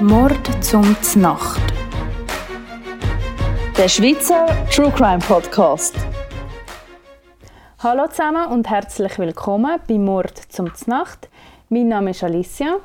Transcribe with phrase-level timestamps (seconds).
[0.00, 1.60] Mord zum Znacht.
[3.76, 5.94] Der Schweizer True Crime Podcast.
[7.78, 11.28] Hallo zusammen und herzlich willkommen bei Mord zum Znacht.
[11.68, 12.78] Mein Name ist Alicia.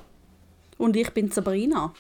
[0.77, 1.93] Und ich bin Sabrina.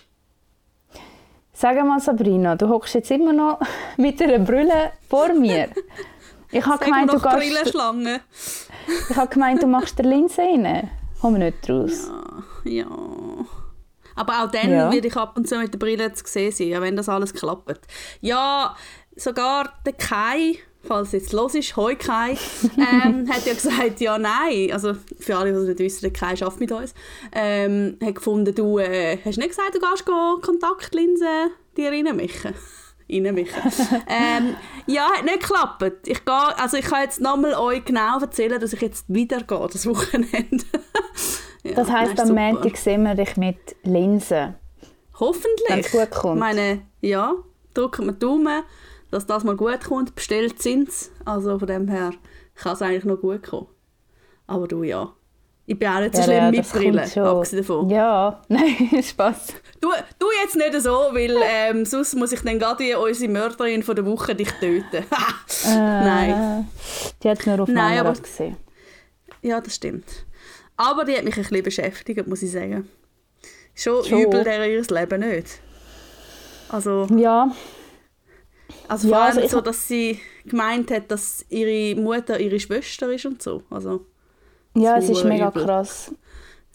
[1.53, 3.59] Sag mal, Sabrina, du hockst jetzt immer noch
[3.97, 5.69] mit einer Brille vor mir.
[6.51, 7.75] Ich habe gemeint, du gehst.
[9.09, 10.89] Ich habe gemeint, du machst der Linse rein.
[11.21, 12.09] Kommen wir nicht raus.
[12.63, 12.85] Ja, ja.
[14.19, 14.91] Aber auch dann ja.
[14.91, 17.79] werde ich ab und zu mit der Brille zu sehen sein, wenn das alles klappt.
[18.19, 18.75] Ja,
[19.15, 22.31] sogar der Kai, falls es jetzt los ist, Hoi Kai,
[22.77, 24.73] ähm, hat ja gesagt, ja, nein.
[24.73, 26.93] Also für alle, die nicht wissen, der Kai arbeitet mit uns.
[27.31, 32.53] Ähm, hat gefunden, du äh, hast nicht gesagt, du gehst Kontaktlinsen dir reinmischen
[33.09, 33.71] reinmischen.
[34.09, 36.07] ähm, ja, hat nicht geklappt.
[36.07, 39.67] Ich, gehe, also ich kann jetzt nochmal euch genau erzählen, dass ich jetzt wieder gehe,
[39.71, 40.65] das Wochenende.
[41.63, 44.55] ja, das heisst, am Montag sehen wir dich mit Linsen.
[45.19, 45.69] Hoffentlich.
[45.69, 46.35] Wenn es gut kommt.
[46.35, 47.33] Ich meine, ja,
[47.73, 48.63] drücken wir Daumen,
[49.11, 50.15] dass das mal gut kommt.
[50.15, 50.89] Bestellt sind
[51.25, 52.11] Also von dem her
[52.55, 53.67] kann es eigentlich noch gut kommen.
[54.47, 55.13] Aber du ja.
[55.65, 57.89] Ich bin auch nicht so ja, schlimm ja, mit Brille, abgesehen davon.
[57.91, 59.53] Ja, nein, Spaß.
[59.79, 63.95] Du, du jetzt nicht so, weil ähm, sonst muss ich dann gerade unsere Mörderin von
[63.95, 64.83] der Woche dich töten.
[65.67, 66.67] äh, nein.
[67.21, 68.57] Die hat nur auf Nein, aber, gesehen.
[69.43, 70.25] Ja, das stimmt.
[70.79, 72.87] Aber die hat mich ein bisschen beschäftigt, muss ich sagen.
[73.75, 74.21] Schon, Schon.
[74.21, 75.59] übel der ihr Leben nicht.
[76.69, 77.05] Also...
[77.17, 77.51] Ja.
[78.87, 83.11] Also vor ja, allem also so, dass sie gemeint hat, dass ihre Mutter ihre Schwester
[83.11, 83.61] ist und so.
[83.69, 84.05] Also...
[84.73, 85.65] Ja, es ist mega übel.
[85.65, 86.13] krass.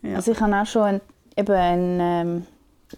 [0.03, 0.17] Ja.
[0.17, 1.01] Also ich habe auch schon ein,
[1.39, 2.47] eben einen ähm,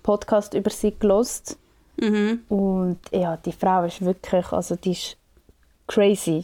[0.03, 1.57] Podcast über sie gelost
[2.01, 2.41] mhm.
[2.49, 5.17] und ja, die Frau ist wirklich, also die ist
[5.87, 6.43] crazy,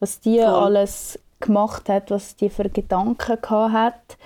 [0.00, 0.46] was die Voll.
[0.46, 4.18] alles gemacht hat, was die für Gedanken hat.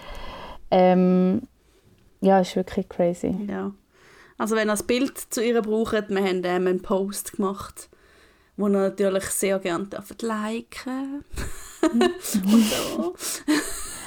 [0.71, 1.43] Ähm,
[2.21, 3.35] ja, ist wirklich crazy.
[3.49, 3.73] Ja.
[4.39, 7.89] Also wenn ihr das Bild zu ihr braucht, wir haben ähm, einen Post gemacht,
[8.57, 9.89] wo ihr natürlich sehr gerne
[10.23, 11.25] liken
[11.83, 13.15] und so.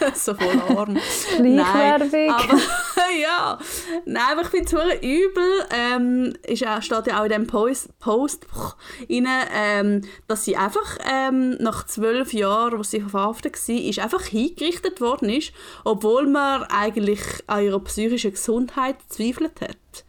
[0.16, 0.98] so voll arm.
[1.40, 2.06] Nein, aber
[3.22, 3.58] ja,
[4.06, 5.66] nein, aber ich finde es übel.
[5.72, 8.48] Ähm, ist auch, steht ja auch in dem Post, Post
[9.10, 14.24] rein, ähm, dass sie einfach ähm, nach zwölf Jahren, wo sie verhaftet war, ist einfach
[14.24, 15.54] hingerichtet worden ist,
[15.84, 20.06] obwohl man eigentlich an ihrer psychischen Gesundheit zweifelt hat.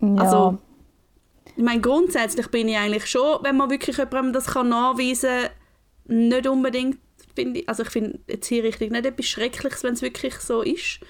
[0.00, 0.22] Ja.
[0.22, 0.58] Also,
[1.56, 5.42] ich meine, grundsätzlich bin ich eigentlich schon, wenn man wirklich jemandem das kann nachweisen
[6.08, 6.98] kann, nicht unbedingt,
[7.40, 10.62] finde ich, also ich finde jetzt hier richtig nicht etwas Schreckliches, wenn es wirklich so
[10.62, 11.00] ist.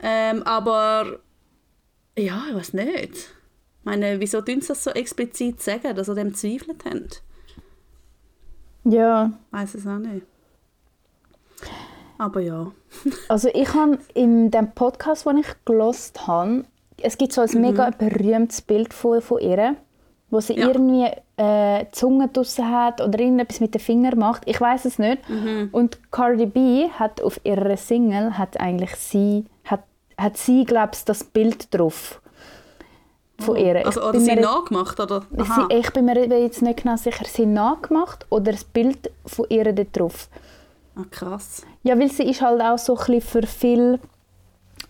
[0.00, 1.20] Ähm, aber
[2.16, 3.14] ja, ich weiß nicht.
[3.14, 7.08] Ich meine, wieso tun sie das so explizit sagen, dass sie dem zweifelt haben?
[8.84, 9.32] Ja.
[9.46, 10.26] Ich weiß es auch nicht.
[12.18, 12.72] Aber ja.
[13.28, 16.64] also ich habe in dem Podcast, den ich gelost habe,
[17.02, 17.60] es gibt so ein mhm.
[17.60, 19.76] mega berühmtes Bild von, von ihr,
[20.30, 20.68] wo sie ja.
[20.68, 24.42] irgendwie äh, die Zunge draussen hat oder irgendetwas mit den Fingern macht.
[24.46, 25.28] Ich weiß es nicht.
[25.28, 25.68] Mhm.
[25.72, 29.82] Und Cardi B hat auf ihrer Single hat eigentlich sie hat,
[30.16, 32.20] hat sie glaube das Bild drauf
[33.40, 33.58] von oh.
[33.58, 33.84] ihr.
[33.84, 35.22] Also, oder sie nachgemacht oder?
[35.30, 39.72] Sie, ich bin mir jetzt nicht genau sicher, sie nachgemacht oder das Bild von ihr
[39.72, 40.28] dort drauf.
[40.94, 41.62] Ah, krass.
[41.82, 44.00] Ja, weil sie ist halt auch so ein bisschen für viel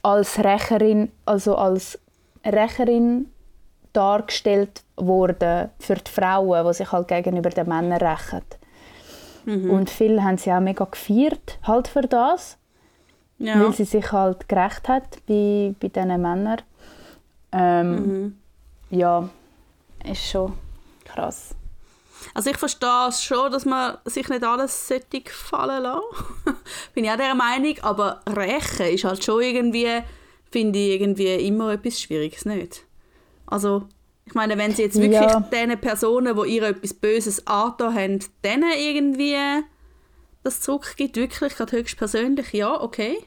[0.03, 1.99] als Rächerin, also als
[2.45, 3.31] Rächerin
[3.93, 8.43] dargestellt worden für die Frauen, die sich halt gegenüber den Männern rächen.
[9.45, 9.71] Mhm.
[9.71, 12.57] Und viele haben sie auch mega gefeiert halt für das,
[13.39, 13.61] ja.
[13.61, 16.63] weil sie sich halt gerecht hat bei, bei diesen Männern.
[17.53, 18.39] Ähm, mhm.
[18.91, 19.29] Ja,
[20.05, 20.53] ist schon
[21.05, 21.55] krass.
[22.35, 26.03] Also ich verstehe es schon, dass man sich nicht alles sollte gefallen lassen.
[26.95, 29.89] Bin ich auch der Meinung, aber rächen ist halt schon irgendwie,
[30.51, 32.85] finde ich irgendwie immer etwas Schwieriges, nicht?
[33.51, 33.87] Also,
[34.25, 35.41] ich meine, wenn sie jetzt wirklich ja.
[35.41, 39.37] den Personen, die ihr etwas Böses angetan haben, denen irgendwie
[40.43, 43.19] das zurückgibt, wirklich gerade höchst persönlich, ja, okay.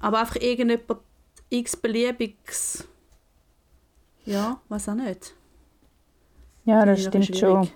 [0.00, 1.00] Aber einfach irgendjemand
[1.48, 2.86] x-beliebiges,
[4.26, 5.34] ja, weiß auch nicht.
[6.64, 7.70] Ja, das stimmt schon.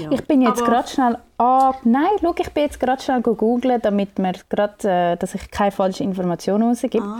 [0.00, 0.10] Ja.
[0.10, 4.18] Ich bin jetzt gerade schnell ah, nein, schau, ich bin jetzt gerade schnell googeln, damit
[4.18, 7.04] mir gerade, äh, dass ich keine falschen Informationen rausgebe.
[7.04, 7.18] Ah.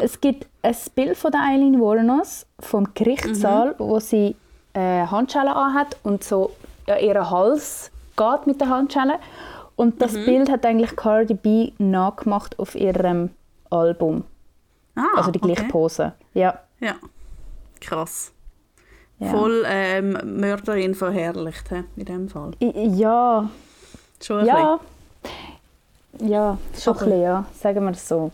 [0.00, 3.74] Es gibt ein Bild von der Eileen Warnos vom Gerichtssaal, mhm.
[3.78, 4.36] wo sie
[4.74, 6.52] äh, Handschellen anhat und so
[6.86, 9.18] ja, ihren Hals geht mit der Handschelle.
[9.76, 10.24] Und das mhm.
[10.24, 13.30] Bild hat eigentlich Cardi B nachgemacht auf ihrem
[13.70, 14.24] Album.
[14.96, 15.70] Ah, also die gleiche okay.
[15.70, 16.12] Pose.
[16.34, 16.58] Ja.
[16.80, 16.94] Ja,
[17.80, 18.32] krass.
[19.20, 19.30] Ja.
[19.30, 22.52] Voll ähm, Mörderin verherrlicht, he, in dem Fall.
[22.60, 23.50] Ja.
[24.22, 24.80] Schon ein ja.
[26.20, 27.44] Ja, schon ein bisschen, ja.
[27.60, 28.30] Sagen wir es so.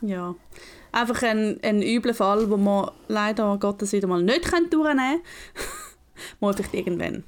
[0.00, 0.34] Ja,
[0.92, 5.20] einfach ein, ein übler Fall, wo man leider Gottes wieder mal nicht durchnehmen kann.
[6.40, 7.24] mal vielleicht irgendwann.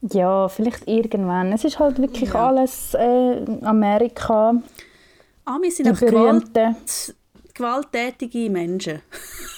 [0.00, 1.52] Ja, vielleicht irgendwann.
[1.52, 2.48] Es ist halt wirklich ja.
[2.48, 4.54] alles äh, Amerika.
[5.44, 6.52] Ah, wir sind auch Gewalt,
[7.54, 9.02] gewalttätige Menschen.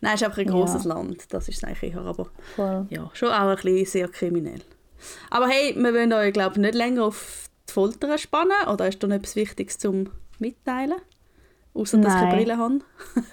[0.00, 0.94] Nein, es ist einfach ein großes ja.
[0.94, 1.32] Land.
[1.32, 2.26] Das ist es eigentlich eher, aber
[2.56, 2.86] Voll.
[2.90, 4.60] ja, schon auch ein bisschen sehr kriminell.
[5.30, 8.68] Aber hey, wir wollen euch, glaube nicht länger auf die Folter spannen.
[8.72, 11.00] Oder ist da noch etwas Wichtiges zum Mitteilen?
[11.74, 12.78] Außer dass ich keine Brille habe.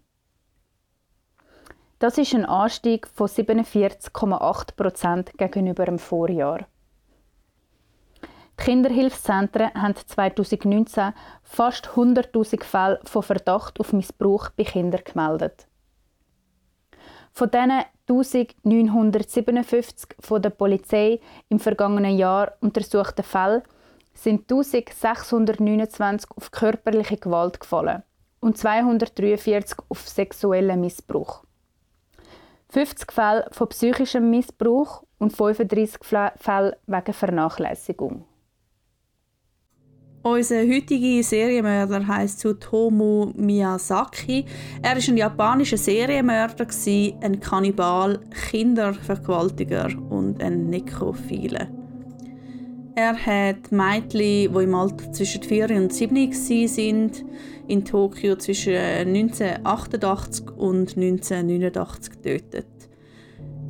[1.99, 6.67] Das ist ein Anstieg von 47,8 Prozent gegenüber dem Vorjahr.
[8.61, 15.67] Die Kinderhilfszentren haben 2019 fast 100.000 Fälle von Verdacht auf Missbrauch bei Kindern gemeldet.
[17.33, 23.63] Von diesen 1957 von der Polizei im vergangenen Jahr untersuchten Fällen
[24.13, 28.03] sind 1629 auf körperliche Gewalt gefallen
[28.41, 31.45] und 243 auf sexuellen Missbrauch.
[32.69, 38.27] 50 Fälle von psychischem Missbrauch und 35 Fälle wegen Vernachlässigung.
[40.27, 44.47] Unser heutiger Serienmörder heißt Tsutomu Miyazaki.
[44.81, 46.67] Er ist ein japanischer Serienmörder,
[47.21, 48.19] ein Kannibal,
[48.51, 51.69] Kindervergewaltiger und ein Nekrophile.
[52.95, 57.11] Er hat Mädchen, die im Alter zwischen 4 und 7 waren,
[57.69, 62.74] in Tokio zwischen 1988 und 1989 getötet.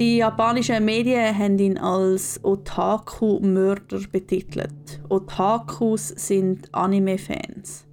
[0.01, 5.01] Die japanischen Medien haben ihn als Otaku-Mörder betitelt.
[5.09, 7.87] Otakus sind Anime-Fans.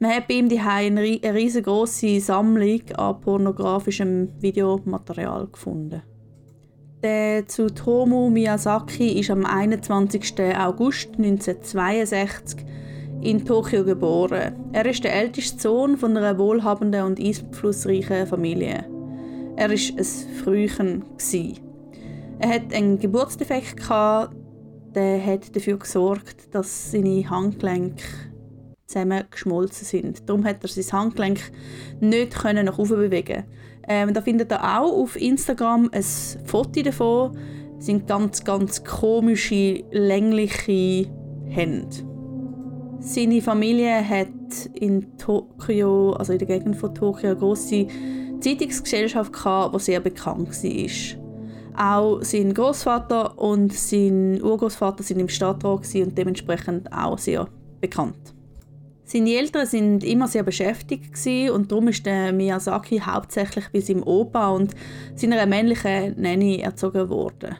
[0.00, 6.02] Man hat bei ihm die eine riesengroße Sammlung an pornografischem Videomaterial gefunden.
[7.04, 10.34] Der Tsutomu Miyazaki ist am 21.
[10.58, 12.66] August 1962
[13.22, 14.52] in Tokio geboren.
[14.72, 18.95] Er ist der älteste Sohn von einer wohlhabenden und einflussreichen Familie.
[19.56, 20.06] Er war ein
[20.44, 21.04] Frühchen.
[22.38, 28.04] Er hatte einen Geburtsdefekt, der hat dafür gesorgt, dass seine Handgelenke
[28.86, 30.28] zusammengeschmolzen sind.
[30.28, 31.40] Darum hat er sein Handgelenk
[32.00, 33.44] nicht nach oben bewegen.
[33.88, 36.04] Ähm, da findet ihr auch auf Instagram ein
[36.44, 37.38] Foto davon.
[37.76, 41.08] Das sind ganz, ganz komische, längliche
[41.46, 41.96] Hände.
[43.00, 44.28] Seine Familie hat
[44.74, 47.86] in Tokio, also in der Gegend von Tokio, eine grosse
[48.40, 51.26] Zeitungsgesellschaft, die sehr bekannt war.
[51.78, 57.48] Auch sein Großvater und sein Urgroßvater sind im Stadtrat und dementsprechend auch sehr
[57.80, 58.34] bekannt.
[59.04, 61.14] Seine Eltern sind immer sehr beschäftigt
[61.52, 64.74] und darum ist Miyazaki hauptsächlich bei seinem Opa und
[65.14, 67.56] seiner männlichen Nanny erzogen worden.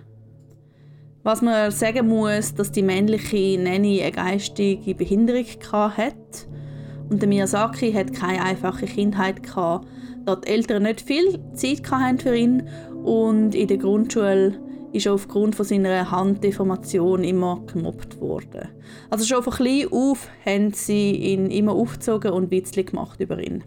[1.23, 6.56] Was man sagen muss, dass die männliche Nanny eine geistige Behinderung hatte
[7.09, 9.87] und der Miyazaki hat keine einfache Kindheit gehabt,
[10.25, 12.69] da die Eltern nicht viel Zeit hatten für ihn
[13.05, 14.59] und in der Grundschule
[14.93, 18.69] ist er aufgrund von seiner Handdeformation immer gemobbt worden.
[19.11, 23.63] Also schon von klein auf haben sie ihn immer aufgezogen und Witzli gemacht über ihn.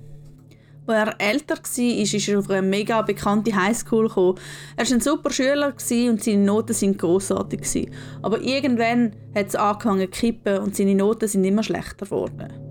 [0.87, 4.39] Als er älter war, ist er auf eine mega bekannte Highschool gekommen.
[4.75, 7.91] Er war ein super Schüler und seine Noten waren grossartig.
[8.23, 12.68] Aber irgendwann hat es angefangen zu kippen und seine Noten sind immer schlechter geworden.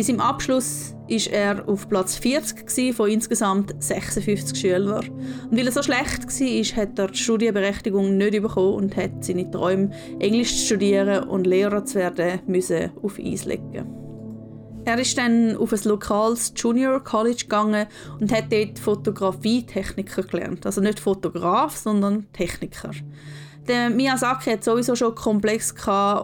[0.00, 5.06] Bis im Abschluss ist er auf Platz 40 von insgesamt 56 Schülern.
[5.10, 9.50] Und weil er so schlecht war, hat er die Studienberechtigung nicht bekommen und hat seine
[9.50, 13.94] Träume, Englisch zu studieren und Lehrer zu werden, müssen auf Eis legen.
[14.86, 17.86] Er ist dann auf ein lokales Junior College gegangen
[18.20, 20.64] und hat dort Fotografietechniker gelernt.
[20.64, 22.92] Also nicht Fotograf, sondern Techniker.
[23.68, 25.74] Der Miyazaki hat sowieso schon komplex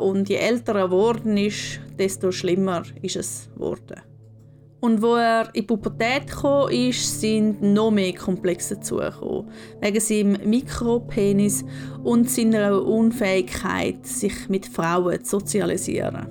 [0.00, 4.00] und je älter er geworden ist, desto schlimmer ist es geworden.
[4.80, 9.50] Und wo er in die Pubertät kam, ist, sind noch mehr Komplexe dazugekommen.
[9.80, 11.64] Wegen seinem Mikropenis
[12.04, 16.26] und seiner Unfähigkeit, sich mit Frauen zu sozialisieren.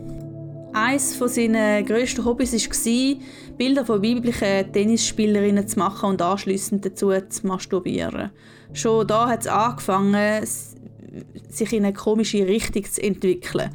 [0.73, 3.21] Eines seiner grössten Hobbys war,
[3.57, 8.31] Bilder von weiblichen Tennisspielerinnen zu machen und anschließend dazu zu masturbieren.
[8.73, 13.71] Schon da hat es angefangen, sich in eine komische Richtung zu entwickeln.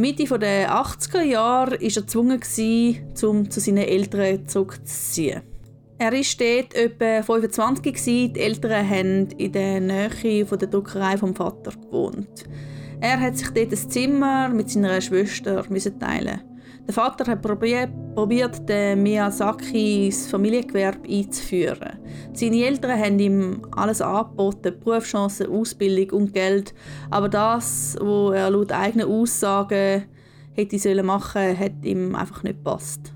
[0.00, 2.40] Mitte der 80er Jahre war er gezwungen,
[3.22, 5.42] um zu seinen Eltern zurückzuziehen.
[5.98, 11.72] Er war dort etwa 25, die Eltern haben in der Nähe der Druckerei vom Vater
[11.72, 12.44] gewohnt.
[13.02, 15.62] Er hat sich dort ein Zimmer mit seiner Schwester
[15.98, 16.49] teilen
[16.86, 21.98] der Vater hat probiert, den Miyazaki ins Familiengewerbe einzuführen.
[22.32, 26.74] Seine Eltern haben ihm alles angeboten, Berufschancen, Ausbildung und Geld.
[27.10, 30.04] Aber das, was er laut eigenen Aussagen
[30.52, 33.12] hätte machen sollen, hat ihm einfach nicht gepasst.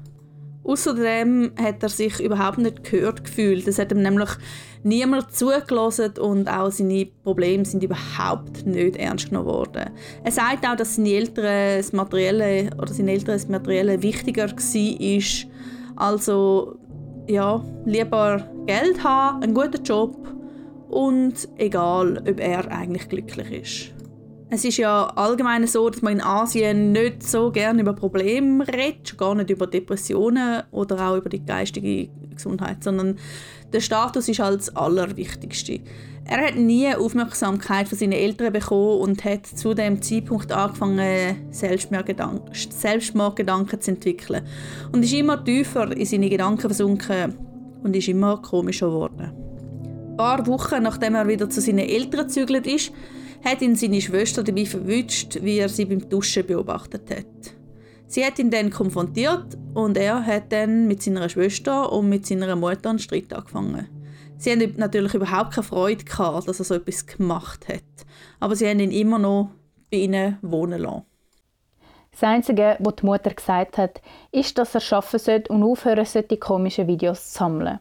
[0.65, 3.69] Außerdem hat er sich überhaupt nicht gehört gefühlt.
[3.69, 4.31] Es hat ihm nämlich
[4.85, 9.91] niemand zugelassen und auch seine Probleme sind überhaupt nicht ernst genommen worden.
[10.23, 15.51] Er sagt auch, dass seine Eltern das Materielle oder seine Eltern das Materielle wichtiger war.
[15.97, 16.79] Also
[17.27, 20.17] ja, lieber Geld haben, einen guten Job
[20.89, 23.95] und egal, ob er eigentlich glücklich ist.
[24.51, 29.17] Es ist ja allgemein so, dass man in Asien nicht so gerne über Probleme redet,
[29.19, 33.19] gar nicht über Depressionen oder auch über die geistige Gesundheit, sondern
[33.73, 35.81] der Status ist das Allerwichtigste.
[36.27, 42.55] Er hat nie Aufmerksamkeit von seinen Eltern bekommen und hat zu dem Zeitpunkt angefangen, Selbstmordgedanken,
[42.55, 44.43] Selbstmordgedanken zu entwickeln.
[44.93, 47.35] Und ist immer tiefer in seine Gedanken versunken
[47.83, 49.33] und ist immer komischer geworden.
[50.11, 52.93] Ein paar Wochen nachdem er wieder zu seinen Eltern gezügelt ist,
[53.45, 57.55] hat ihn seine Schwester dabei verwünscht, wie er sie beim Duschen beobachtet hat.
[58.07, 62.55] Sie hat ihn dann konfrontiert und er hat dann mit seiner Schwester und mit seiner
[62.55, 63.89] Mutter einen Streit angefangen.
[64.37, 67.83] Sie haben natürlich überhaupt keine Freude gehabt, dass er so etwas gemacht hat.
[68.41, 69.51] Aber sie haben ihn immer noch
[69.91, 71.05] bei ihnen wohnen lassen.
[72.11, 76.37] Das Einzige, was die Mutter gesagt hat, ist, dass er arbeiten sollte und aufhören sollte,
[76.37, 77.81] komische Videos zu sammeln.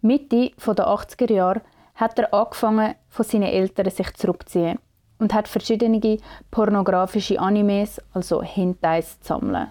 [0.00, 1.62] Mitte der 80er Jahre
[1.94, 4.78] hat er angefangen, von seinen Eltern sich zurückzuziehen
[5.18, 6.18] und hat verschiedene
[6.50, 9.68] pornografische Animes, also Hentais, sammeln.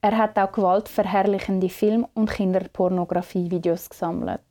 [0.00, 4.42] Er hat auch gewaltverherrlichende Film- und Kinderpornografie-Videos gesammelt.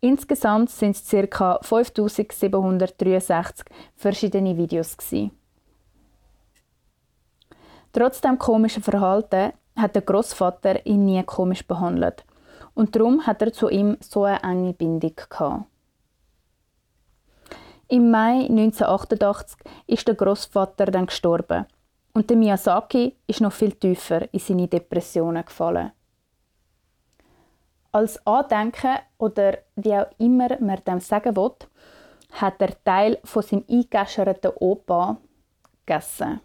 [0.00, 1.58] Insgesamt sind es ca.
[1.62, 3.64] 5763
[3.96, 4.96] verschiedene Videos.
[4.96, 5.30] Gewesen.
[7.92, 12.24] Trotz dem komischen Verhalten hat der Großvater ihn nie komisch behandelt
[12.74, 15.69] und darum hat er zu ihm so eine enge Bindung gehabt.
[17.92, 21.66] Im Mai 1988 ist der Großvater dann gestorben
[22.12, 25.90] und der Miyazaki ist noch viel tiefer in seine Depressionen gefallen.
[27.90, 31.50] Als Andenken oder wie auch immer man dem sagen will,
[32.30, 35.16] hat er Teil von seinem eingeäscherten Opa
[35.84, 36.40] gegessen.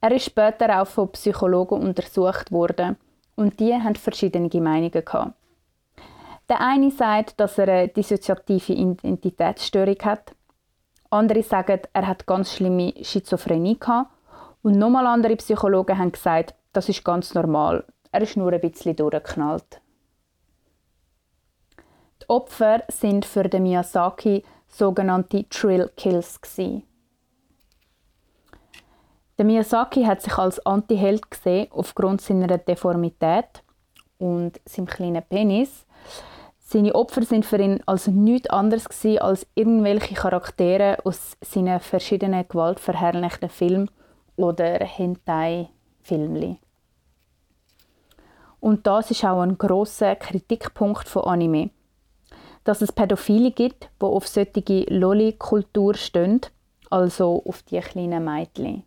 [0.00, 2.96] Er ist später auch von Psychologen untersucht worden
[3.36, 5.39] und die haben verschiedene Meinungen gehabt.
[6.50, 10.34] Der eine sagt, dass er eine dissoziative Identitätsstörung hat.
[11.08, 14.10] Andere sagen, er hat ganz schlimme Schizophrenie gehabt.
[14.60, 17.84] Und nochmal andere Psychologen haben gesagt, das ist ganz normal.
[18.10, 19.80] Er ist nur ein bisschen durchgeknallt.
[22.20, 26.82] Die Opfer sind für den Miyazaki sogenannte Trill Kills gewesen.
[29.38, 33.62] Der Miyazaki hat sich als Anti-Held gesehen aufgrund seiner Deformität
[34.18, 35.86] und seinem kleinen Penis.
[36.72, 38.86] Seine Opfer sind für ihn also nichts anderes
[39.18, 43.90] als irgendwelche Charaktere aus seinen verschiedenen gewaltverherrlichten Filmen
[44.36, 46.58] oder Hentai-Filmen.
[48.60, 51.70] Und das ist auch ein großer Kritikpunkt von Anime,
[52.62, 56.40] dass es Pädophile gibt, die auf solche Lolli-Kultur stehen,
[56.88, 58.84] also auf die kleinen Mädchen.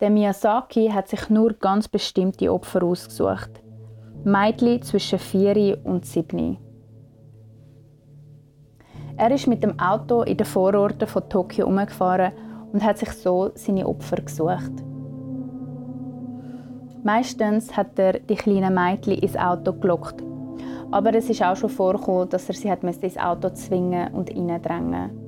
[0.00, 3.62] Der Miyazaki hat sich nur ganz bestimmte Opfer ausgesucht.
[4.24, 6.58] Mädchen zwischen 4 und 7.
[9.16, 12.32] Er ist mit dem Auto in den Vororten von Tokio umgefahren
[12.72, 14.72] und hat sich so seine Opfer gesucht.
[17.02, 20.22] Meistens hat er die kleinen Mädchen ins Auto gelockt.
[20.90, 25.20] Aber es ist auch schon vorgekommen, dass er sie ins Auto zwingen und reindrängen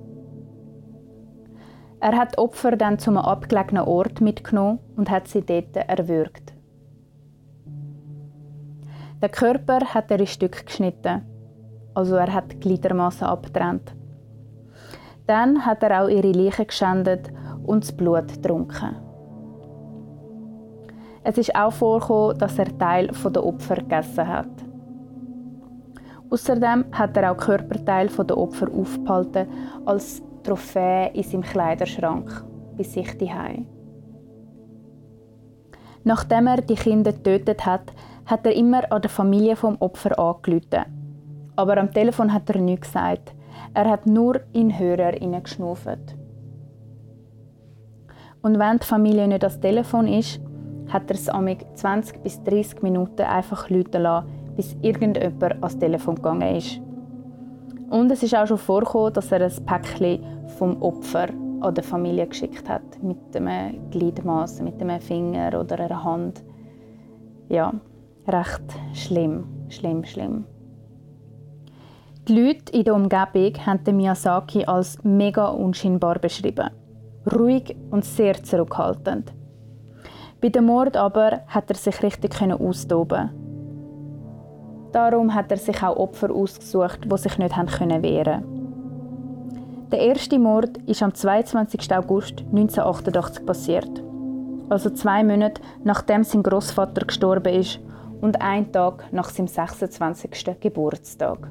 [2.02, 6.51] er hat Opfer dann zu einem abgelegenen Ort mitgenommen und hat sie dort erwürgt.
[9.22, 11.22] Der Körper hat er in Stücke geschnitten,
[11.94, 13.94] also er hat Gliedermassen abgetrennt.
[15.28, 17.30] Dann hat er auch ihre Leiche geschändet
[17.64, 18.96] und das Blut getrunken.
[21.22, 24.50] Es ist auch vorgekommen, dass er Teil der Opfer gegessen hat.
[26.28, 29.46] Außerdem hat er auch Körperteile der Opfer aufgehalten
[29.84, 32.44] als Trophäe in seinem Kleiderschrank
[32.76, 33.66] bei sich daheim.
[36.02, 37.92] Nachdem er die Kinder getötet hat,
[38.26, 40.84] hat er immer an der Familie vom Opfer angerufen.
[41.56, 43.34] Aber am Telefon hat er nichts gesagt.
[43.74, 46.16] Er hat nur in Hörer geschnuffelt.
[48.42, 50.40] Und wenn die Familie nicht das Telefon ist,
[50.88, 56.16] hat er es amig 20 bis 30 Minuten einfach läuten lassen, bis irgendjemand ans Telefon
[56.16, 56.80] gegangen ist.
[57.88, 60.24] Und es ist auch schon vorgekommen, dass er ein Päckchen
[60.58, 61.28] vom Opfer
[61.60, 66.42] an die Familie geschickt hat, mit einem Gliedmaß, mit einem Finger oder einer Hand.
[67.48, 67.72] Ja,
[68.26, 68.62] recht
[68.94, 70.44] schlimm, schlimm, schlimm.
[72.28, 76.70] Die Leute in der Umgebung haben Miyazaki als mega unscheinbar beschrieben.
[77.34, 79.32] Ruhig und sehr zurückhaltend.
[80.40, 83.30] Bei dem Mord aber hat er sich richtig austoben.
[84.92, 88.44] Darum hat er sich auch Opfer ausgesucht, die sich nicht wehren können.
[89.90, 91.94] Der erste Mord ist am 22.
[91.94, 94.02] August 1988 passiert.
[94.68, 97.80] Also zwei Monate nachdem sein Großvater gestorben ist
[98.22, 100.58] und ein Tag nach seinem 26.
[100.60, 101.50] Geburtstag.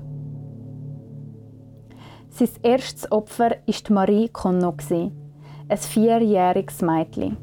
[2.29, 7.37] Sein erstes Opfer war Marie Conno, ein vierjähriges Mädchen.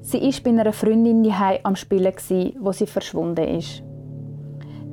[0.00, 2.14] Sie war bei einer Freundin daheim am Spielen,
[2.60, 3.82] wo sie verschwunden ist.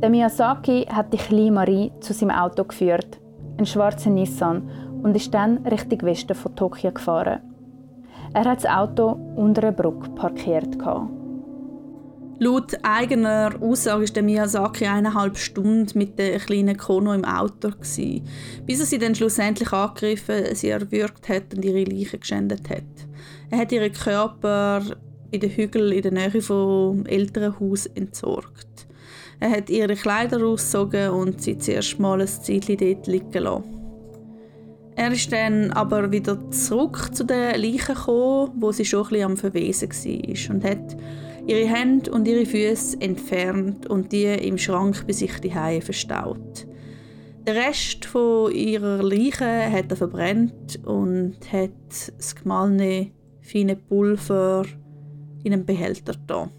[0.01, 3.21] Der Miyazaki hat die kleine Marie zu seinem Auto geführt,
[3.57, 4.67] einen schwarzen Nissan,
[5.03, 7.41] und ist dann Richtung Westen von Tokio gefahren.
[8.33, 10.79] Er hat das Auto unter einer Brücke parkiert.
[12.43, 18.23] Laut eigener Aussage war Miyazaki eineinhalb Stunden mit der kleinen Kono im Auto, gewesen,
[18.65, 22.81] bis er sie dann schlussendlich angegriffen, sie erwürgt hat und ihre Leiche geschändet hat.
[23.51, 24.81] Er hat ihren Körper
[25.31, 28.87] bei den Hügeln in der Nähe vom Elternhaus entsorgt.
[29.39, 33.63] Er hat ihre Kleider ausgezogen und sie zuerst mal ein Zeitchen dort liegen lassen.
[34.95, 39.25] Er ist dann aber wieder zurück zu den Leichen gekommen, wo sie schon ein bisschen
[39.25, 40.97] am Verwesen war und hat
[41.47, 46.67] ihre Hände und ihre Füße entfernt und die im Schrank bei sich die verstaut.
[47.47, 51.71] Der Rest von ihrer Leiche hat er verbrennt und hat
[52.17, 54.63] das gemahlene feine Pulver
[55.43, 56.49] in einem Behälter da.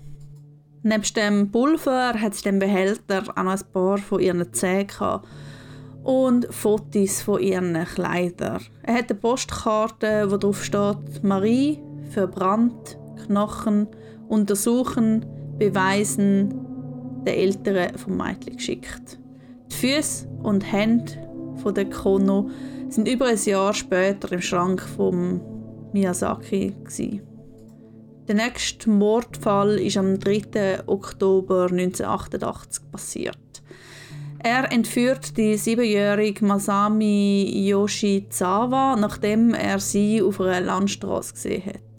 [0.83, 5.21] Neben dem Pulver hat sie den Behälter auch noch ein paar von ihren Zähnen
[6.03, 8.61] und Fotos von ihren Kleidern.
[8.83, 11.79] Er hat eine Postkarte, wo drauf steht Marie
[12.11, 13.87] verbrannt Knochen
[14.33, 15.27] untersuchen,
[15.59, 16.55] beweisen,
[17.27, 19.19] den Eltern vom Mädchen geschickt.
[19.71, 21.13] Die Füße und Hände
[21.63, 22.51] von der Kono
[22.89, 25.41] sind über ein Jahr später im Schrank vom
[25.93, 26.75] Miyazaki.
[26.83, 27.21] Gewesen.
[28.27, 30.85] Der nächste Mordfall ist am 3.
[30.87, 33.63] Oktober 1988 passiert.
[34.39, 41.92] Er entführt die siebenjährige Masami Yoshizawa, nachdem er sie auf einer Landstraße gesehen hat.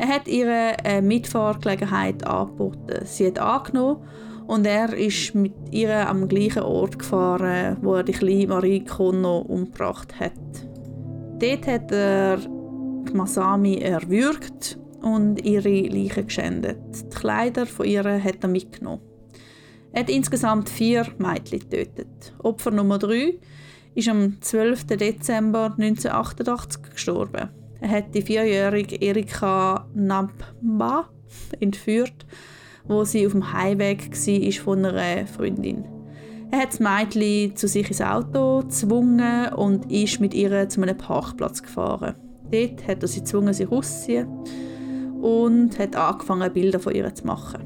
[0.00, 3.04] Er hat ihr eine Mitfahrgelegenheit angeboten.
[3.04, 4.02] Sie hat angenommen
[4.46, 9.40] und er ist mit ihr am gleichen Ort gefahren, wo er die kleine Marie Kono
[9.40, 10.32] umgebracht hat.
[11.38, 12.38] Dort hat er
[13.12, 16.78] Masami erwürgt und ihre Leiche geschändet.
[16.94, 19.02] Die Kleider von ihr hat er mitgenommen.
[19.92, 22.32] Er hat insgesamt vier Mädchen getötet.
[22.38, 23.34] Opfer Nummer drei
[23.94, 24.86] ist am 12.
[24.86, 27.59] Dezember 1988 gestorben.
[27.80, 31.08] Er hat die vierjährige Erika Namba
[31.60, 32.26] entführt,
[32.84, 35.84] wo sie auf dem Heimweg war von einer Freundin.
[36.50, 40.98] Er hat das Mädchen zu sich ins Auto gezwungen und ist mit ihr zu einem
[40.98, 42.16] Parkplatz gefahren.
[42.50, 44.26] Dort hat er sie gezwungen, sich auszuziehen
[45.22, 47.64] und hat angefangen, Bilder von ihr zu machen.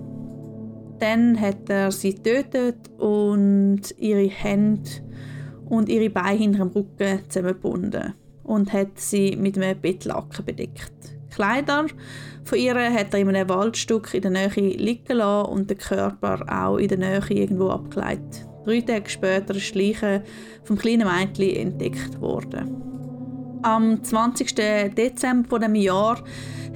[0.98, 4.90] Dann hat er sie getötet und ihre Hände
[5.64, 10.92] und ihre Beine hinter dem Rücken zusammengebunden und hat sie mit einem Bettlaken bedeckt.
[11.34, 11.86] Kleider
[12.44, 16.44] von ihr hat er in einem Waldstück in der Nähe liegen lassen und den Körper
[16.48, 18.46] auch in der Nähe irgendwo abgelegt.
[18.64, 20.22] Drei Tage später ist Leiche
[20.62, 22.94] vom kleinen Mädchen entdeckt worden.
[23.62, 24.54] Am 20.
[24.94, 26.22] Dezember dieses Jahr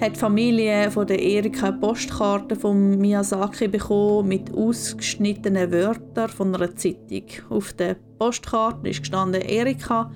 [0.00, 6.74] hat die Familie von der Erika Postkarte von Miyazaki bekommen mit ausgeschnittenen Wörtern von einer
[6.76, 7.24] Zeitung.
[7.50, 10.11] Auf der Postkarte ist gestanden Erika,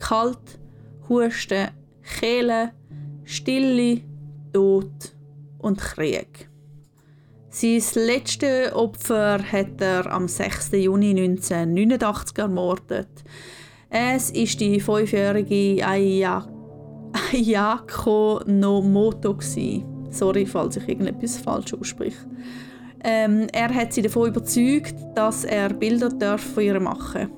[0.00, 0.58] kalt,
[1.08, 1.68] Husten,
[2.02, 2.72] Kehle,
[3.24, 4.02] Stille,
[4.52, 5.16] Tod
[5.58, 6.48] und Krieg.
[7.50, 10.72] Sein letztes Opfer hat er am 6.
[10.72, 13.08] Juni 1989 ermordet.
[13.90, 15.84] Es ist die fünfjährige
[17.32, 19.36] Ayako no Moto.
[20.10, 22.26] Sorry, falls ich irgendetwas falsch ausspreche.
[23.02, 27.37] Ähm, er hat sie davon überzeugt, dass er Bilder darf von ihr machen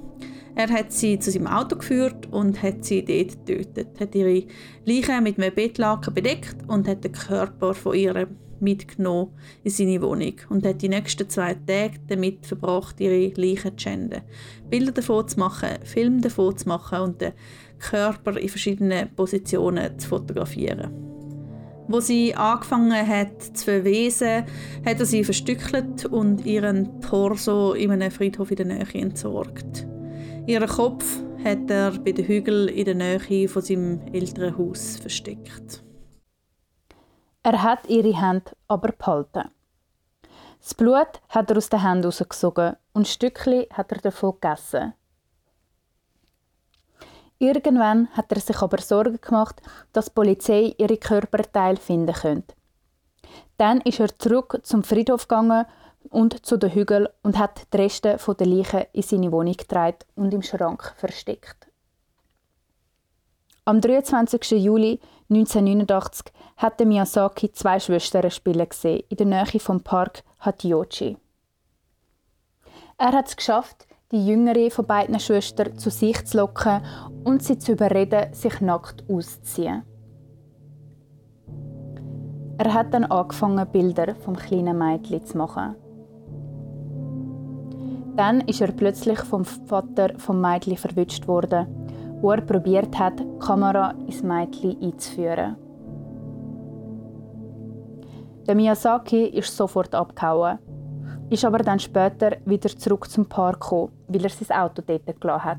[0.61, 3.99] Er hat sie zu seinem Auto geführt und hat sie dort getötet.
[3.99, 4.45] Hat ihre
[4.85, 8.29] Leiche mit einem Bettlaken bedeckt und hat den Körper von ihr
[8.61, 9.31] mitgenommen
[9.65, 14.21] in seine Wohnung und hat die nächsten zwei Tage damit verbracht, ihre Leiche zu schänden.
[14.69, 17.33] Bilder davon zu machen, Filme davon zu machen und den
[17.79, 20.91] Körper in verschiedenen Positionen zu fotografieren.
[21.89, 24.45] Wo sie angefangen hat zu verwesen,
[24.85, 29.87] hat er sie verstückelt und ihren Torso in einem Friedhof in der Nähe entsorgt.
[30.47, 31.05] Ihren Kopf
[31.45, 35.83] hat er bei den Hügeln in der Nähe von seinem älteren Haus versteckt.
[37.43, 39.51] Er hat ihre Hände aber behalten.
[40.61, 44.95] Das Blut hat er aus den Händen rausgesogen und Stückchen hat er davon gegessen.
[47.39, 52.55] Irgendwann hat er sich aber Sorgen gemacht, dass die Polizei ihre Körperteile finden könnte.
[53.57, 55.65] Dann ist er zurück zum Friedhof gegangen
[56.11, 60.35] und zu den Hügeln und hat die Reste der Leichen in seine Wohnung getragen und
[60.35, 61.69] im Schrank versteckt.
[63.65, 64.51] Am 23.
[64.63, 71.17] Juli 1989 hatte Miyazaki zwei Schwestern spielen gesehen, in der Nähe vom Park Hachioji.
[72.99, 76.83] Er hat es geschafft, die jüngere von beiden Schwestern zu sich zu locken
[77.23, 79.85] und sie zu überreden, sich nackt auszuziehen.
[82.59, 85.77] Er hat dann angefangen, Bilder vom kleinen Mädchen zu machen.
[88.17, 91.67] Dann ist er plötzlich vom Vater vom Mädchen verwünscht worden,
[92.21, 95.57] wo er probiert hat, die Kamera ins Mädchen einzuführen.
[98.47, 100.59] Der Miyazaki ist sofort abgehauen
[101.31, 105.45] ist aber dann später wieder zurück zum Park gekommen, weil er sein Auto dort gelassen
[105.45, 105.59] hat.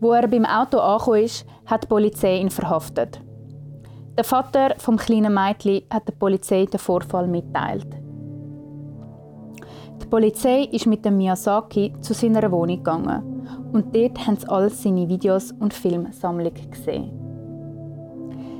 [0.00, 3.20] Wo er beim Auto angekommen ist, hat die Polizei ihn verhaftet.
[4.16, 7.95] Der Vater vom kleinen Mädchen hat der Polizei den Vorfall mitteilt.
[10.02, 13.36] Die Polizei ist mit dem Miyazaki zu seiner Wohnung gegangen
[13.72, 17.10] und dort haben sie all seine Videos und Filmsammlung gesehen.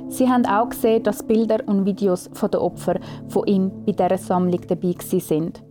[0.09, 4.17] Sie haben auch gesehen, dass Bilder und Videos von den Opfern von ihm bei dieser
[4.17, 5.63] Sammlung dabei sind.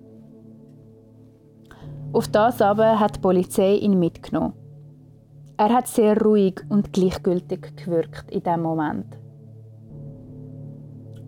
[2.13, 4.55] Auf das aber hat die Polizei ihn mitgenommen.
[5.59, 9.07] Er hat sehr ruhig und gleichgültig gewirkt in dem Moment.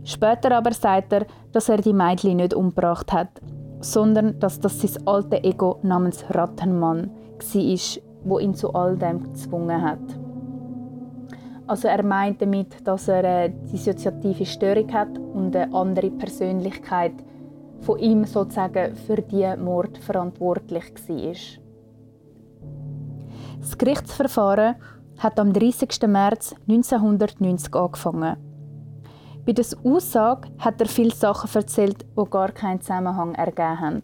[0.04, 3.40] Später aber sagt er, dass er die Mädchen nicht umgebracht hat,
[3.80, 9.82] sondern dass das sein alte Ego namens Rattenmann war, wo ihn zu all dem gezwungen
[9.82, 10.00] hat.
[11.66, 17.12] Also er meint damit, dass er eine dissoziative Störung hat und eine andere Persönlichkeit
[17.80, 21.34] von ihm sozusagen für die Mord verantwortlich war.
[23.60, 24.76] Das Gerichtsverfahren
[25.18, 26.06] hat am 30.
[26.06, 28.47] März 1990 angefangen.
[29.48, 34.02] Bei der Aussage hat er viele Sachen erzählt, die gar keinen Zusammenhang ergeben haben.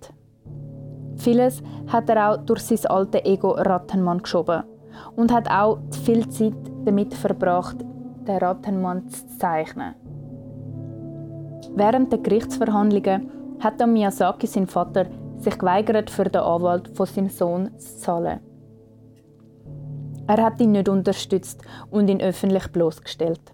[1.16, 4.62] Vieles hat er auch durch sein alte Ego Rattenmann geschoben
[5.16, 6.54] und hat auch viel Zeit
[6.86, 7.76] damit verbracht,
[8.26, 9.94] den Rattenmann zu zeichnen.
[11.74, 13.30] Während der Gerichtsverhandlungen
[13.60, 18.40] hat Miyazaki, sein Vater, sich geweigert, für den Anwalt von seinem Sohn zu zahlen.
[20.26, 23.53] Er hat ihn nicht unterstützt und ihn öffentlich bloßgestellt.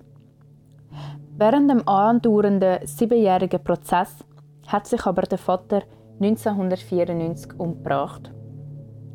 [1.40, 4.14] Während dem andauernden siebenjährigen Prozess
[4.66, 5.84] hat sich aber der Vater
[6.20, 8.30] 1994 umgebracht.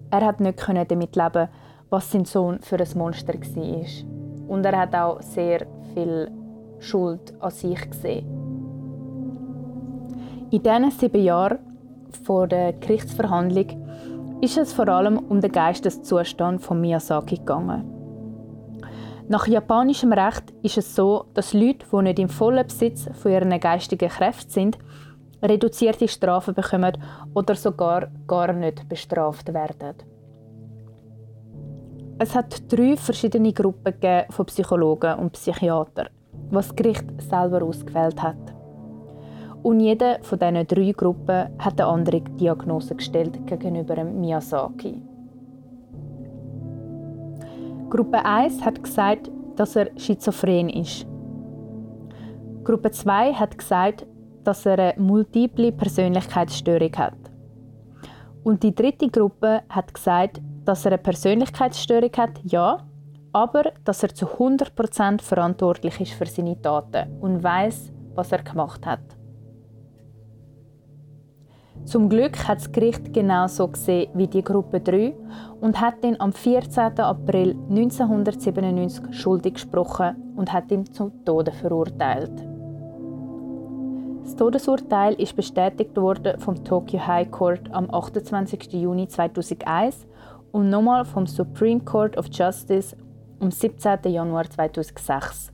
[0.09, 1.49] Er hat nicht damit leben,
[1.91, 4.47] was sein Sohn für ein Monster war.
[4.47, 6.31] Und er hat auch sehr viel
[6.79, 8.25] Schuld an sich gesehen.
[10.49, 11.59] In diesen sieben Jahren
[12.23, 13.87] vor der Gerichtsverhandlung
[14.41, 17.94] ist es vor allem um den Geisteszustand von Miyazaki gegangen.
[19.27, 23.59] Nach japanischem Recht ist es so, dass Leute, die nicht im vollen Besitz von ihren
[23.59, 24.77] geistigen Kräften sind,
[25.41, 26.95] reduzierte Strafen bekommen
[27.33, 29.95] oder sogar gar nicht bestraft werden.
[32.19, 33.93] Es hat drei verschiedene Gruppen
[34.29, 36.09] von Psychologen und Psychiatern,
[36.51, 38.37] was das Gericht selber ausgewählt hat.
[39.63, 45.01] Und jede von diesen drei Gruppen hat eine andere Diagnose gestellt gegenüber Miyazaki.
[47.95, 51.07] Gruppe 1 hat gesagt, dass er schizophren ist.
[52.65, 54.05] Gruppe 2 hat gesagt,
[54.43, 57.15] dass er eine multiple Persönlichkeitsstörung hat.
[58.43, 62.85] Und die dritte Gruppe hat gesagt, dass er eine Persönlichkeitsstörung hat, ja,
[63.31, 68.85] aber dass er zu 100% verantwortlich ist für seine Taten und weiß, was er gemacht
[68.85, 69.14] hat.
[71.85, 75.13] Zum Glück hat das Gericht genau so gesehen wie die Gruppe 3
[75.61, 76.99] und hat ihn am 14.
[76.99, 82.31] April 1997 schuldig gesprochen und hat ihn zum Tode verurteilt.
[84.23, 88.73] Das Todesurteil ist bestätigt worden vom Tokyo High Court am 28.
[88.73, 90.07] Juni 2001
[90.51, 92.97] und nochmal vom Supreme Court of Justice
[93.39, 94.11] am 17.
[94.11, 95.51] Januar 2006.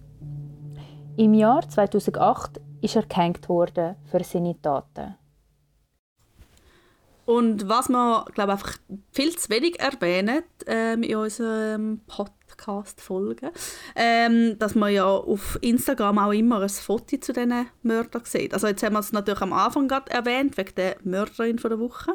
[1.17, 5.20] Im Jahr 2008 ist er gehängt worden für seine Taten.
[7.25, 8.77] Und was wir, glaube einfach
[9.11, 13.51] viel zu wenig erwähnen ähm, in unserem Podcast-Folgen,
[13.95, 18.53] ähm, dass man ja auf Instagram auch immer ein Foto zu diesen Mördern sieht.
[18.53, 21.79] Also jetzt haben wir es natürlich am Anfang gerade erwähnt, wegen der Mörderin von der
[21.79, 22.13] Woche.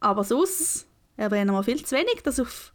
[0.00, 2.72] Aber sonst erwähnen wir viel zu wenig, dass auf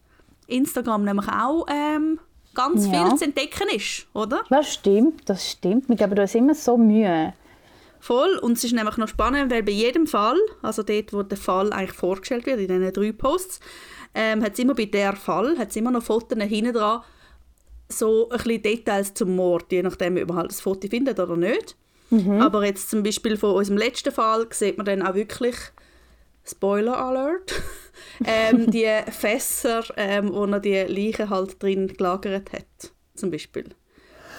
[0.48, 2.20] Instagram nämlich auch ähm,
[2.54, 3.08] ganz ja.
[3.08, 4.44] viel zu entdecken ist, oder?
[4.50, 5.90] Das stimmt, das stimmt.
[5.90, 7.34] Wir geben uns immer so Mühe.
[8.00, 8.38] Voll.
[8.38, 11.72] Und es ist nämlich noch spannend, weil bei jedem Fall, also dort, wo der Fall
[11.74, 13.60] eigentlich vorgestellt wird, in diesen drei Posts,
[14.14, 17.02] ähm, hat es immer bei der Fall, hat immer noch Fotos hinten dran,
[17.90, 21.38] so ein bisschen Details zum Mord, je nachdem, ob man halt das Foto findet oder
[21.38, 21.76] nicht.
[22.10, 22.42] Mhm.
[22.42, 25.56] Aber jetzt zum Beispiel von unserem letzten Fall sieht man dann auch wirklich,
[26.46, 27.54] Spoiler Alert,
[28.26, 33.66] ähm, die Fässer, ähm, wo er die Leiche halt drin gelagert hat, zum Beispiel.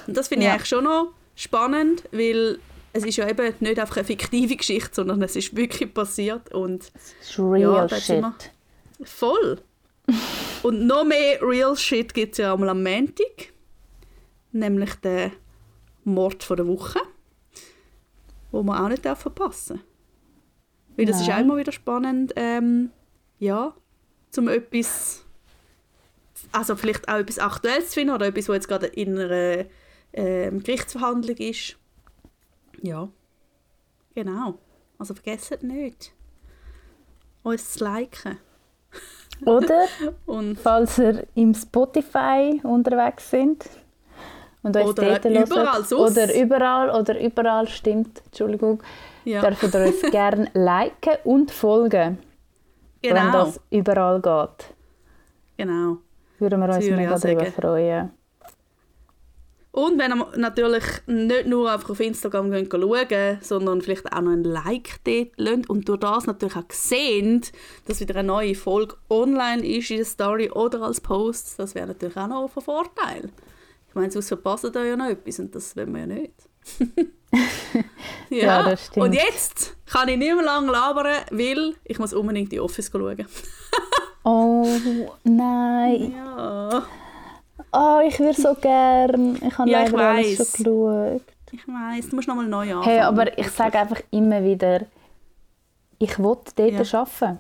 [0.06, 2.58] Und das finde ich eigentlich schon noch spannend, weil
[2.98, 6.82] es ist ja eben nicht einfach eine fiktive Geschichte, sondern es ist wirklich passiert und
[6.82, 8.24] es ist real ja, shit.
[9.04, 9.60] voll.
[10.62, 13.52] und noch mehr real shit gibt es ja einmal am Montag,
[14.52, 15.32] nämlich den
[16.04, 17.00] Mord von der Woche,
[18.50, 19.86] wo man auch nicht verpassen darf.
[20.96, 21.28] Weil das Nein.
[21.28, 22.90] ist auch immer wieder spannend, ähm,
[23.38, 23.74] ja,
[24.30, 25.24] zum etwas,
[26.50, 29.66] also vielleicht auch etwas Aktuelles zu finden oder etwas, was jetzt gerade in einer
[30.12, 31.77] äh, Gerichtsverhandlung ist
[32.82, 33.08] ja,
[34.14, 34.54] genau.
[34.98, 36.12] Also vergesst nicht,
[37.42, 38.38] uns zu liken.
[39.44, 39.86] Oder,
[40.26, 43.64] und falls ihr im Spotify unterwegs sind
[44.62, 46.18] und uns oder überall sonst.
[46.18, 48.82] Oder überall, oder überall, stimmt, Entschuldigung,
[49.24, 49.40] ja.
[49.40, 52.18] dürft ihr uns gerne liken und folgen,
[53.00, 53.14] genau.
[53.14, 54.74] wenn das überall geht.
[55.56, 55.98] Genau.
[56.38, 58.17] Würden wir uns mega darüber freuen.
[59.78, 64.42] Und wenn ihr natürlich nicht nur einfach auf Instagram schauen sondern vielleicht auch noch ein
[64.42, 67.52] Like dort lasst und durch das natürlich auch seht,
[67.86, 71.86] dass wieder eine neue Folge online ist in der Story oder als Post, das wäre
[71.86, 73.30] natürlich auch noch von Vorteil.
[73.88, 76.34] Ich meine, sonst verpassen da ja noch etwas und das wollen wir ja nicht.
[78.30, 79.06] ja, ja, das stimmt.
[79.06, 83.28] Und jetzt kann ich nicht mehr lange labern, weil ich muss unbedingt die Office schauen.
[84.24, 84.66] oh
[85.22, 86.14] nein.
[86.16, 86.84] Ja.
[87.72, 89.36] Oh, ich würde so gern.
[89.36, 91.22] Ich habe ja, leider alles schon geschaut.
[91.52, 92.82] Ich weiß, du musst nochmal neu anfangen.
[92.84, 94.82] Hey, aber ich sage einfach immer wieder,
[95.98, 97.00] ich will dort ja.
[97.00, 97.38] arbeiten.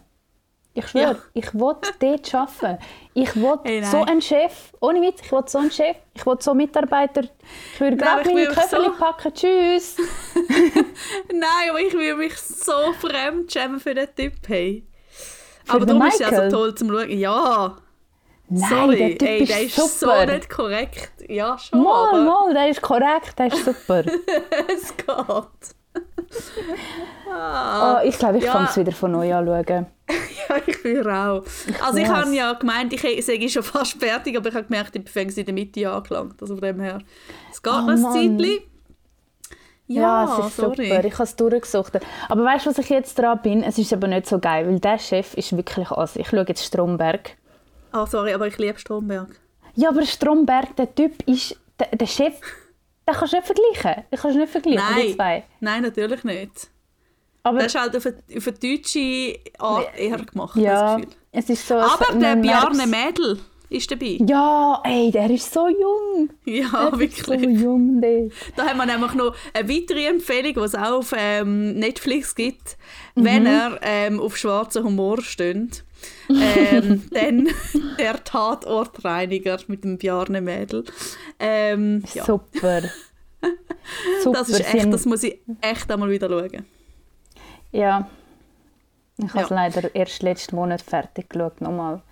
[0.74, 1.16] Ich schwöre, ja.
[1.34, 2.78] ich will dort arbeiten.
[3.14, 6.36] Ich will hey, so einen Chef, ohne Witz, ich will so einen Chef, ich will
[6.38, 7.22] so Mitarbeiter.
[7.74, 8.92] Ich würde gerade meine Köffe so...
[8.92, 9.96] packen, tschüss.
[11.32, 14.34] Nein, aber ich würde mich so fremd schämen für den Typ.
[14.46, 14.86] Hey.
[15.66, 17.10] aber du bist ja so toll zum Schauen.
[17.10, 17.76] Ja.
[18.50, 20.26] Nein, Sorry, der Typ ey, ist der ist super.
[20.26, 21.12] so nicht korrekt.
[21.28, 21.82] Ja, schon.
[21.82, 22.24] Mal, aber...
[22.24, 24.04] mal, der ist korrekt, der ist super.
[24.74, 25.06] es geht.
[27.30, 28.52] ah, oh, ich glaube, ich ja.
[28.52, 29.86] fange es wieder von neu an schauen.
[30.48, 31.42] ja, ich will auch.
[31.84, 35.04] Also ich habe ja gemeint, ich sage schon fast fertig, aber ich habe gemerkt, ich
[35.04, 36.40] bin in der Mitte angelangt.
[36.40, 37.00] Also von dem her,
[37.50, 38.62] es geht oh, noch ein Zeitchen.
[39.88, 40.88] Ja, ja, es ist sorry.
[40.88, 41.04] super.
[41.04, 41.98] Ich habe es durchgesucht.
[42.28, 43.62] Aber weißt du, was ich jetzt dran bin?
[43.62, 46.64] Es ist aber nicht so geil, weil der Chef ist wirklich also Ich schaue jetzt
[46.64, 47.36] Stromberg.
[47.92, 49.28] Ah, oh, sorry, aber ich liebe Stromberg.
[49.74, 51.56] Ja, aber Stromberg, der Typ ist...
[51.78, 52.34] Der, der Chef...
[53.08, 54.04] Den kannst du nicht vergleichen.
[54.10, 55.06] Den kannst du nicht vergleichen, Nein.
[55.06, 55.44] die zwei.
[55.60, 56.68] Nein, natürlich nicht.
[57.42, 61.00] Aber das ist halt auf eine, auf eine deutsche Art eher gemacht, ja,
[61.32, 61.76] es ist so...
[61.76, 63.38] Aber der Bjarne Mädel
[63.70, 64.18] ist dabei.
[64.26, 66.30] Ja, ey, der ist so jung.
[66.44, 67.42] Ja, der wirklich.
[67.42, 68.28] So jung, der.
[68.56, 72.76] Da haben wir nämlich noch eine weitere Empfehlung, die es auch auf ähm, Netflix gibt,
[73.14, 73.24] mhm.
[73.24, 75.84] wenn er ähm, auf schwarzen Humor steht
[76.28, 77.48] ähm, dann
[77.98, 80.84] der Tatortreiniger mit dem Bjarne Mädel.
[81.38, 82.24] Ähm, ja.
[82.24, 82.82] Super.
[82.82, 82.90] Super.
[84.32, 86.66] Das ist echt, das muss ich echt einmal wieder schauen.
[87.72, 88.10] Ja.
[89.16, 89.56] Ich habe es ja.
[89.56, 92.02] leider erst letzten Monat fertig geschaut, nochmal.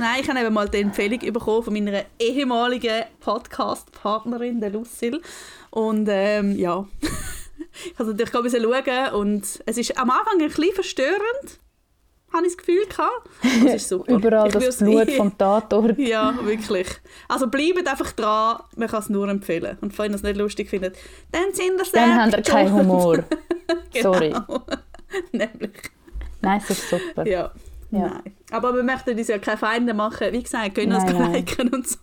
[0.00, 5.20] Nein, ich habe eben mal die Empfehlung bekommen von meiner ehemaligen Podcast-Partnerin, der Lucille.
[5.70, 6.86] Und ähm, ja,
[7.84, 11.60] ich habe natürlich schauen und es ist am Anfang ein bisschen verstörend,
[12.32, 13.28] habe ich das Gefühl gehabt.
[13.64, 14.12] Das ist super.
[14.12, 15.98] Überall ich das Blut vom Tatort.
[15.98, 16.86] ja, wirklich.
[17.28, 19.78] Also bleibt einfach dran, man kann es nur empfehlen.
[19.80, 20.96] Und wenn ihr es nicht lustig findet,
[21.32, 23.24] dann sind ihr Dann habt ihr keinen Humor.
[23.92, 24.12] genau.
[24.12, 24.34] Sorry.
[25.32, 25.72] Nämlich.
[26.40, 27.26] Nein, es ist super.
[27.26, 27.50] Ja.
[27.90, 28.08] ja.
[28.08, 28.34] Nein.
[28.50, 30.32] Aber wir möchten uns ja keine Feinde machen.
[30.32, 31.98] Wie gesagt, können uns liken und so.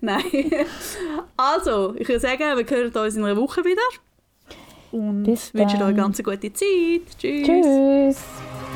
[0.00, 0.22] nein.
[1.36, 3.80] Also, ich würde sagen, wir hören uns in einer Woche wieder.
[4.92, 7.02] Und Bis wünschen euch eine ganz gute Zeit.
[7.18, 7.46] Tschüss.
[7.46, 8.69] Tschüss.